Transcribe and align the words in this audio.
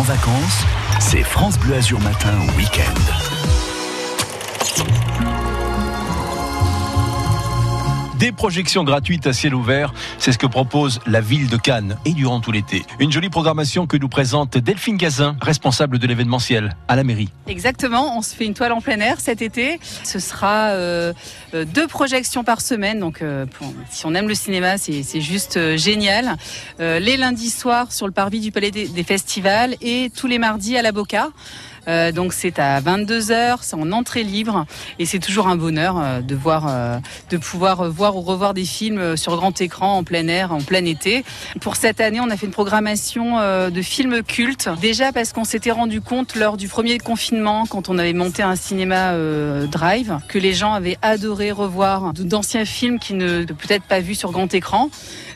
en 0.00 0.02
vacances, 0.02 0.64
c'est 0.98 1.22
France 1.22 1.58
Bleu 1.58 1.74
Azur 1.74 2.00
Matin 2.00 2.38
Week-end. 2.56 2.94
Des 8.20 8.32
projections 8.32 8.84
gratuites 8.84 9.26
à 9.26 9.32
ciel 9.32 9.54
ouvert, 9.54 9.94
c'est 10.18 10.32
ce 10.32 10.36
que 10.36 10.46
propose 10.46 11.00
la 11.06 11.22
ville 11.22 11.48
de 11.48 11.56
Cannes 11.56 11.96
et 12.04 12.12
durant 12.12 12.40
tout 12.40 12.52
l'été. 12.52 12.84
Une 12.98 13.10
jolie 13.10 13.30
programmation 13.30 13.86
que 13.86 13.96
nous 13.96 14.10
présente 14.10 14.58
Delphine 14.58 14.98
Gazin, 14.98 15.36
responsable 15.40 15.98
de 15.98 16.06
l'événementiel 16.06 16.76
à 16.86 16.96
la 16.96 17.02
mairie. 17.02 17.30
Exactement, 17.46 18.18
on 18.18 18.20
se 18.20 18.34
fait 18.34 18.44
une 18.44 18.52
toile 18.52 18.72
en 18.72 18.82
plein 18.82 19.00
air 19.00 19.18
cet 19.20 19.40
été. 19.40 19.80
Ce 20.04 20.18
sera 20.18 20.68
euh, 20.72 21.14
euh, 21.54 21.64
deux 21.64 21.86
projections 21.86 22.44
par 22.44 22.60
semaine, 22.60 23.00
donc 23.00 23.22
euh, 23.22 23.46
si 23.88 24.04
on 24.04 24.14
aime 24.14 24.28
le 24.28 24.34
cinéma, 24.34 24.76
c'est 24.76 25.20
juste 25.22 25.76
génial. 25.78 26.36
Les 26.78 27.16
lundis 27.16 27.48
soirs 27.48 27.90
sur 27.90 28.06
le 28.06 28.12
parvis 28.12 28.40
du 28.40 28.52
Palais 28.52 28.70
des, 28.70 28.86
des 28.86 29.02
Festivals 29.02 29.76
et 29.80 30.10
tous 30.14 30.26
les 30.26 30.38
mardis 30.38 30.76
à 30.76 30.82
la 30.82 30.92
Boca. 30.92 31.30
Euh, 31.88 32.12
donc 32.12 32.32
c'est 32.32 32.58
à 32.58 32.80
22h, 32.80 33.58
c'est 33.62 33.76
en 33.76 33.92
entrée 33.92 34.22
libre 34.22 34.66
et 34.98 35.06
c'est 35.06 35.18
toujours 35.18 35.48
un 35.48 35.56
bonheur 35.56 35.98
euh, 35.98 36.20
de 36.20 36.34
voir, 36.34 36.66
euh, 36.68 36.98
de 37.30 37.36
pouvoir 37.36 37.90
voir 37.90 38.16
ou 38.16 38.20
revoir 38.20 38.54
des 38.54 38.64
films 38.64 39.16
sur 39.16 39.36
grand 39.36 39.58
écran 39.60 39.98
en 39.98 40.04
plein 40.04 40.28
air, 40.28 40.52
en 40.52 40.60
plein 40.60 40.84
été. 40.84 41.24
Pour 41.60 41.76
cette 41.76 42.00
année, 42.00 42.20
on 42.20 42.30
a 42.30 42.36
fait 42.36 42.46
une 42.46 42.52
programmation 42.52 43.38
de 43.70 43.82
films 43.82 44.22
cultes. 44.22 44.68
Déjà 44.80 45.12
parce 45.12 45.32
qu'on 45.32 45.44
s'était 45.44 45.70
rendu 45.70 46.00
compte 46.00 46.36
lors 46.36 46.56
du 46.56 46.68
premier 46.68 46.98
confinement, 46.98 47.64
quand 47.66 47.88
on 47.88 47.98
avait 47.98 48.12
monté 48.12 48.42
un 48.42 48.56
cinéma 48.56 49.14
Drive, 49.66 50.18
que 50.28 50.38
les 50.38 50.52
gens 50.52 50.72
avaient 50.72 50.98
adoré 51.02 51.50
revoir 51.50 52.12
d'anciens 52.14 52.64
films 52.64 52.98
qui 52.98 53.14
ne 53.14 53.44
peut-être 53.44 53.84
pas 53.84 54.00
vus 54.00 54.14
sur 54.14 54.32
grand 54.32 54.52
écran. 54.54 54.90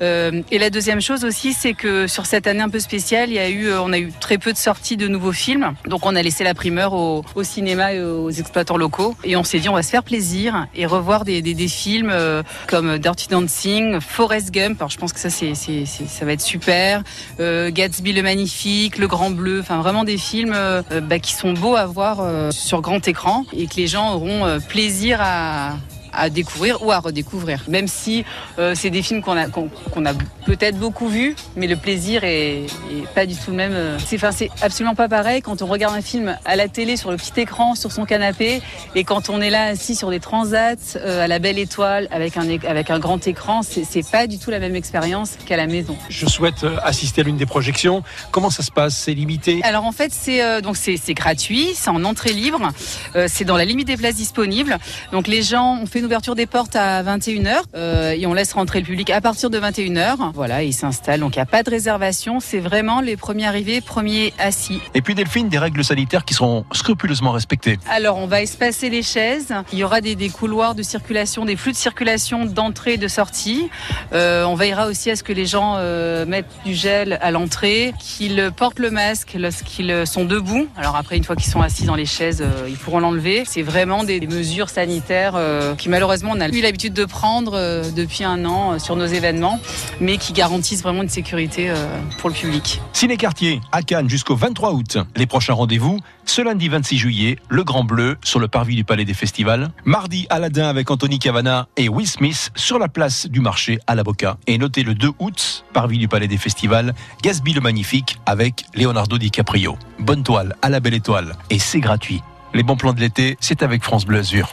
et 0.00 0.58
la 0.58 0.70
deuxième 0.70 1.00
chose 1.00 1.24
aussi, 1.24 1.52
c'est 1.52 1.74
que 1.74 2.06
sur 2.06 2.26
cette 2.26 2.46
année 2.46 2.62
un 2.62 2.68
peu 2.68 2.80
spéciale, 2.80 3.30
il 3.30 3.34
y 3.34 3.38
a 3.38 3.50
eu, 3.50 3.72
on 3.72 3.92
a 3.92 3.98
eu 3.98 4.12
très 4.20 4.38
peu 4.38 4.52
de 4.52 4.58
sorties 4.58 4.96
de 4.96 5.08
nouveaux 5.08 5.32
films, 5.32 5.72
donc 5.86 6.06
on 6.06 6.16
a 6.16 6.22
laissé 6.30 6.44
la 6.44 6.54
primeur 6.54 6.92
au, 6.92 7.24
cinéma 7.42 7.92
et 7.92 8.00
aux 8.00 8.30
exploitants 8.30 8.76
locaux. 8.76 9.16
Et 9.24 9.34
on 9.34 9.42
s'est 9.42 9.58
dit, 9.58 9.68
on 9.68 9.74
va 9.74 9.82
se 9.82 9.90
faire 9.90 10.04
plaisir 10.04 10.68
et 10.76 10.86
revoir 10.86 11.24
des, 11.24 11.42
des, 11.42 11.68
films 11.68 12.10
euh, 12.12 12.44
comme 12.68 12.98
Dirty 12.98 13.26
Dancing, 13.26 13.98
Forrest 14.00 14.52
Gump. 14.52 14.80
Alors 14.80 14.90
je 14.90 14.98
pense 14.98 15.12
que 15.12 15.18
ça, 15.18 15.28
c'est, 15.28 15.54
ça 15.56 16.24
va 16.24 16.32
être 16.32 16.40
super. 16.40 17.02
Euh, 17.40 17.72
Gatsby 17.72 18.12
le 18.12 18.22
Magnifique, 18.22 18.98
Le 18.98 19.08
Grand 19.08 19.32
Bleu. 19.32 19.58
Enfin, 19.58 19.78
vraiment 19.80 20.04
des 20.04 20.18
films 20.18 20.52
euh, 20.54 20.82
bah, 21.02 21.18
qui 21.18 21.32
sont 21.32 21.52
beaux 21.52 21.74
à 21.74 21.86
voir 21.86 22.52
sur 22.52 22.80
grand 22.80 23.08
écran 23.08 23.44
et 23.52 23.66
que 23.66 23.74
les 23.74 23.88
gens 23.88 24.14
auront 24.14 24.60
plaisir 24.68 25.18
à 25.20 25.72
à 26.20 26.30
découvrir 26.30 26.82
ou 26.84 26.92
à 26.92 26.98
redécouvrir. 26.98 27.64
Même 27.68 27.88
si 27.88 28.24
euh, 28.58 28.74
c'est 28.76 28.90
des 28.90 29.02
films 29.02 29.22
qu'on 29.22 29.36
a, 29.36 29.46
qu'on 29.48 29.68
qu 29.68 30.06
a 30.06 30.14
peut-être 30.44 30.78
beaucoup 30.78 31.08
vus, 31.08 31.34
mais 31.56 31.66
le 31.66 31.76
plaisir 31.76 32.24
est, 32.24 32.66
est 32.66 33.06
pas 33.14 33.26
du 33.26 33.34
tout 33.34 33.50
le 33.50 33.56
même. 33.56 33.76
C'est, 34.04 34.16
enfin, 34.16 34.32
c'est 34.32 34.50
absolument 34.60 34.94
pas 34.94 35.08
pareil 35.08 35.40
quand 35.42 35.62
on 35.62 35.66
regarde 35.66 35.94
un 35.94 36.02
film 36.02 36.36
à 36.44 36.56
la 36.56 36.68
télé 36.68 36.96
sur 36.96 37.10
le 37.10 37.16
petit 37.16 37.40
écran, 37.40 37.74
sur 37.74 37.90
son 37.92 38.04
canapé, 38.04 38.60
et 38.94 39.04
quand 39.04 39.30
on 39.30 39.40
est 39.40 39.50
là 39.50 39.64
assis 39.64 39.96
sur 39.96 40.10
des 40.10 40.20
transats 40.20 40.96
euh, 40.96 41.24
à 41.24 41.28
la 41.28 41.38
belle 41.38 41.58
étoile 41.58 42.08
avec 42.10 42.36
un, 42.36 42.46
avec 42.66 42.90
un 42.90 42.98
grand 42.98 43.26
écran, 43.26 43.62
c'est, 43.62 43.84
c'est 43.84 44.08
pas 44.08 44.26
du 44.26 44.38
tout 44.38 44.50
la 44.50 44.58
même 44.58 44.76
expérience 44.76 45.32
qu'à 45.46 45.56
la 45.56 45.66
maison. 45.66 45.96
Je 46.08 46.26
souhaite 46.26 46.64
euh, 46.64 46.76
assister 46.82 47.22
à 47.22 47.24
l'une 47.24 47.36
des 47.36 47.46
projections. 47.46 48.02
Comment 48.30 48.50
ça 48.50 48.62
se 48.62 48.70
passe? 48.70 48.94
C'est 48.96 49.14
limité? 49.14 49.60
Alors 49.62 49.84
en 49.84 49.92
fait, 49.92 50.12
c'est 50.12 50.42
euh, 50.42 50.60
donc 50.60 50.76
c'est, 50.76 50.96
c'est 50.96 51.14
gratuit, 51.14 51.70
c'est 51.74 51.90
en 51.90 52.04
entrée 52.04 52.32
libre, 52.32 52.70
euh, 53.16 53.26
c'est 53.28 53.44
dans 53.44 53.56
la 53.56 53.64
limite 53.64 53.86
des 53.86 53.96
places 53.96 54.16
disponibles. 54.16 54.78
Donc 55.12 55.26
les 55.26 55.42
gens 55.42 55.78
ont 55.80 55.86
fait 55.86 56.00
une 56.00 56.09
ouverture 56.10 56.34
des 56.34 56.46
portes 56.46 56.74
à 56.74 57.04
21h 57.04 57.62
euh, 57.76 58.10
et 58.10 58.26
on 58.26 58.34
laisse 58.34 58.52
rentrer 58.52 58.80
le 58.80 58.84
public 58.84 59.10
à 59.10 59.20
partir 59.20 59.48
de 59.48 59.60
21h. 59.60 60.32
Voilà, 60.34 60.64
ils 60.64 60.72
s'installent. 60.72 61.20
Donc 61.20 61.36
il 61.36 61.38
n'y 61.38 61.42
a 61.42 61.46
pas 61.46 61.62
de 61.62 61.70
réservation. 61.70 62.40
C'est 62.40 62.58
vraiment 62.58 63.00
les 63.00 63.16
premiers 63.16 63.46
arrivés, 63.46 63.80
premiers 63.80 64.34
assis. 64.40 64.80
Et 64.96 65.02
puis 65.02 65.14
Delphine, 65.14 65.48
des 65.48 65.58
règles 65.58 65.84
sanitaires 65.84 66.24
qui 66.24 66.34
seront 66.34 66.64
scrupuleusement 66.72 67.30
respectées. 67.30 67.78
Alors 67.88 68.18
on 68.18 68.26
va 68.26 68.42
espacer 68.42 68.90
les 68.90 69.04
chaises. 69.04 69.54
Il 69.72 69.78
y 69.78 69.84
aura 69.84 70.00
des, 70.00 70.16
des 70.16 70.30
couloirs 70.30 70.74
de 70.74 70.82
circulation, 70.82 71.44
des 71.44 71.54
flux 71.54 71.70
de 71.70 71.76
circulation 71.76 72.44
d'entrée 72.44 72.94
et 72.94 72.98
de 72.98 73.06
sortie. 73.06 73.70
Euh, 74.12 74.42
on 74.46 74.56
veillera 74.56 74.88
aussi 74.88 75.12
à 75.12 75.16
ce 75.16 75.22
que 75.22 75.32
les 75.32 75.46
gens 75.46 75.76
euh, 75.76 76.26
mettent 76.26 76.50
du 76.64 76.74
gel 76.74 77.20
à 77.22 77.30
l'entrée, 77.30 77.94
qu'ils 78.00 78.50
portent 78.56 78.80
le 78.80 78.90
masque 78.90 79.36
lorsqu'ils 79.38 80.08
sont 80.08 80.24
debout. 80.24 80.66
Alors 80.76 80.96
après, 80.96 81.16
une 81.16 81.24
fois 81.24 81.36
qu'ils 81.36 81.52
sont 81.52 81.62
assis 81.62 81.84
dans 81.84 81.94
les 81.94 82.04
chaises, 82.04 82.42
euh, 82.42 82.68
ils 82.68 82.76
pourront 82.76 82.98
l'enlever. 82.98 83.44
C'est 83.46 83.62
vraiment 83.62 84.02
des, 84.02 84.18
des 84.18 84.26
mesures 84.26 84.70
sanitaires 84.70 85.34
euh, 85.36 85.76
qui 85.76 85.88
malheureusement 85.88 85.99
on 86.02 86.40
a 86.40 86.48
eu 86.48 86.60
l'habitude 86.60 86.92
de 86.92 87.04
prendre 87.04 87.52
euh, 87.54 87.90
depuis 87.90 88.24
un 88.24 88.44
an 88.44 88.72
euh, 88.72 88.78
sur 88.78 88.96
nos 88.96 89.06
événements, 89.06 89.60
mais 90.00 90.16
qui 90.16 90.32
garantissent 90.32 90.82
vraiment 90.82 91.02
une 91.02 91.08
sécurité 91.08 91.70
euh, 91.70 91.74
pour 92.18 92.30
le 92.30 92.34
public. 92.34 92.80
Ciné 92.92 93.16
Quartier 93.16 93.60
à 93.72 93.82
Cannes 93.82 94.08
jusqu'au 94.08 94.36
23 94.36 94.72
août. 94.72 94.98
Les 95.16 95.26
prochains 95.26 95.52
rendez-vous 95.52 95.98
ce 96.24 96.42
lundi 96.42 96.68
26 96.68 96.96
juillet, 96.96 97.36
Le 97.48 97.64
Grand 97.64 97.84
Bleu 97.84 98.16
sur 98.22 98.38
le 98.38 98.46
parvis 98.46 98.76
du 98.76 98.84
Palais 98.84 99.04
des 99.04 99.14
Festivals. 99.14 99.70
Mardi, 99.84 100.26
Aladdin 100.30 100.68
avec 100.68 100.90
Anthony 100.90 101.18
Cavana 101.18 101.66
et 101.76 101.88
Will 101.88 102.06
Smith 102.06 102.50
sur 102.54 102.78
la 102.78 102.88
place 102.88 103.26
du 103.26 103.40
marché 103.40 103.78
à 103.86 103.94
la 103.94 104.04
Boca. 104.04 104.36
Et 104.46 104.56
notez 104.56 104.82
le 104.82 104.94
2 104.94 105.10
août, 105.18 105.64
parvis 105.72 105.98
du 105.98 106.08
Palais 106.08 106.28
des 106.28 106.38
Festivals, 106.38 106.94
Gatsby 107.22 107.52
le 107.52 107.60
Magnifique 107.60 108.18
avec 108.26 108.64
Leonardo 108.74 109.18
DiCaprio. 109.18 109.76
Bonne 109.98 110.22
toile 110.22 110.54
à 110.62 110.68
la 110.68 110.80
belle 110.80 110.94
étoile. 110.94 111.36
Et 111.50 111.58
c'est 111.58 111.80
gratuit. 111.80 112.22
Les 112.54 112.62
bons 112.62 112.76
plans 112.76 112.92
de 112.92 113.00
l'été, 113.00 113.36
c'est 113.40 113.62
avec 113.62 113.82
France 113.82 114.06
Bleu 114.06 114.18
Azur. 114.18 114.52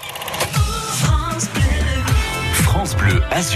Bleu 3.08 3.22
Azur. 3.32 3.56